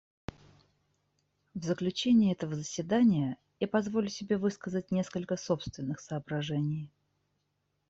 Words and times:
В 1.53 1.63
заключение 1.63 2.31
этого 2.31 2.55
заседания 2.55 3.37
я 3.59 3.67
позволю 3.67 4.09
себе 4.09 4.37
высказать 4.39 4.89
несколько 4.89 5.37
собственных 5.37 5.99
соображений. 5.99 6.89